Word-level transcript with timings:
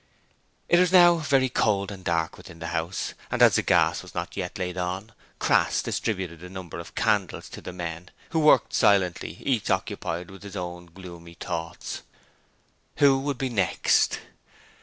It 0.67 0.79
was 0.79 0.91
now 0.91 1.17
very 1.17 1.47
cold 1.47 1.91
and 1.91 2.03
dark 2.03 2.35
within 2.35 2.57
the 2.57 2.69
house, 2.73 3.13
and 3.29 3.39
as 3.43 3.53
the 3.53 3.61
gas 3.61 4.01
was 4.01 4.15
not 4.15 4.35
yet 4.35 4.57
laid 4.57 4.75
on, 4.75 5.11
Crass 5.37 5.83
distributed 5.83 6.41
a 6.43 6.49
number 6.49 6.79
of 6.79 6.95
candles 6.95 7.47
to 7.49 7.61
the 7.61 7.71
men, 7.71 8.09
who 8.31 8.39
worked 8.39 8.73
silently, 8.73 9.33
each 9.45 9.69
occupied 9.69 10.31
with 10.31 10.41
his 10.41 10.55
own 10.55 10.87
gloomy 10.87 11.35
thoughts. 11.35 12.01
Who 12.95 13.19
would 13.19 13.37
be 13.37 13.49
the 13.49 13.53
next? 13.57 14.17